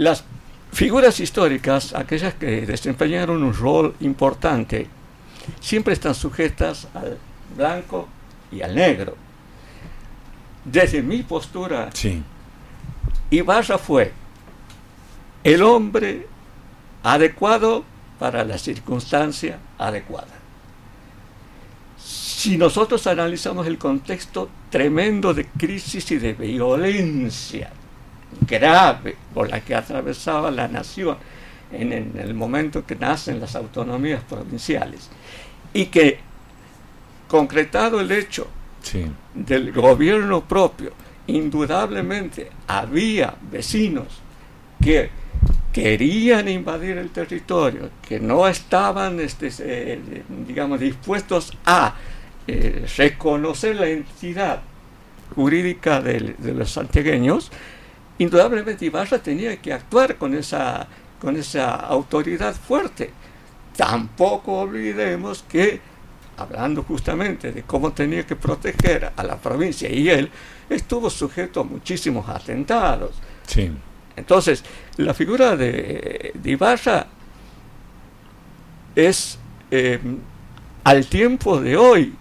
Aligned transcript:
Las 0.00 0.24
figuras 0.72 1.20
históricas, 1.20 1.94
aquellas 1.94 2.32
que 2.32 2.62
desempeñaron 2.62 3.42
un 3.42 3.52
rol 3.52 3.94
importante, 4.00 4.86
siempre 5.60 5.92
están 5.92 6.14
sujetas 6.14 6.88
al 6.94 7.18
blanco 7.54 8.08
y 8.50 8.62
al 8.62 8.74
negro. 8.74 9.14
Desde 10.64 11.02
mi 11.02 11.22
postura, 11.22 11.90
Sí. 11.92 12.22
Ibarra 13.28 13.76
fue 13.76 14.10
el 15.44 15.62
hombre 15.62 16.26
adecuado 17.02 17.84
para 18.18 18.42
la 18.42 18.56
circunstancia 18.56 19.58
adecuada. 19.76 20.32
Si 21.98 22.56
nosotros 22.56 23.06
analizamos 23.06 23.66
el 23.66 23.76
contexto 23.76 24.48
tremendo 24.70 25.34
de 25.34 25.44
crisis 25.44 26.10
y 26.10 26.16
de 26.16 26.32
violencia 26.32 27.70
grave 28.46 29.16
por 29.34 29.48
la 29.50 29.60
que 29.60 29.74
atravesaba 29.74 30.50
la 30.50 30.68
nación 30.68 31.16
en, 31.72 31.92
en 31.92 32.12
el 32.18 32.34
momento 32.34 32.84
que 32.84 32.96
nacen 32.96 33.40
las 33.40 33.54
autonomías 33.56 34.22
provinciales 34.24 35.10
y 35.72 35.86
que 35.86 36.18
concretado 37.28 38.00
el 38.00 38.10
hecho 38.10 38.48
Sí. 38.82 39.04
del 39.34 39.72
gobierno 39.72 40.42
propio, 40.42 40.92
indudablemente 41.26 42.50
había 42.66 43.34
vecinos 43.50 44.06
que 44.82 45.10
querían 45.72 46.48
invadir 46.48 46.98
el 46.98 47.10
territorio, 47.10 47.90
que 48.06 48.18
no 48.18 48.48
estaban, 48.48 49.20
este, 49.20 49.50
eh, 49.60 50.00
digamos, 50.46 50.80
dispuestos 50.80 51.52
a 51.64 51.94
eh, 52.46 52.86
reconocer 52.96 53.76
la 53.76 53.88
entidad 53.88 54.60
jurídica 55.34 56.00
de, 56.00 56.34
los 56.54 56.70
santiagueños, 56.70 57.52
indudablemente 58.20 58.84
Ibarra 58.84 59.18
tenía 59.18 59.56
que 59.60 59.72
actuar 59.72 60.16
con 60.16 60.34
esa, 60.34 60.86
con 61.18 61.36
esa 61.36 61.74
autoridad 61.74 62.54
fuerte. 62.54 63.10
Tampoco 63.74 64.60
olvidemos 64.60 65.42
que, 65.48 65.80
hablando 66.36 66.82
justamente 66.82 67.50
de 67.50 67.62
cómo 67.62 67.92
tenía 67.92 68.26
que 68.26 68.36
proteger 68.36 69.10
a 69.16 69.22
la 69.22 69.36
provincia, 69.36 69.90
y 69.90 70.10
él 70.10 70.30
estuvo 70.68 71.08
sujeto 71.08 71.60
a 71.60 71.64
muchísimos 71.64 72.28
atentados. 72.28 73.12
Sí. 73.46 73.70
Entonces, 74.16 74.62
la 74.98 75.14
figura 75.14 75.56
de, 75.56 76.32
de 76.34 76.50
Ibarra 76.50 77.06
es, 78.94 79.38
eh, 79.70 79.98
al 80.84 81.06
tiempo 81.06 81.58
de 81.58 81.78
hoy, 81.78 82.14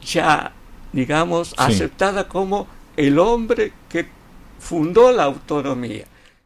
ya, 0.00 0.52
digamos, 0.92 1.54
aceptada 1.56 2.28
como 2.28 2.68
el 2.96 3.18
hombre 3.18 3.72
que 3.88 4.19
fundó 4.60 5.10
la 5.10 5.24
autonomía. 5.24 6.04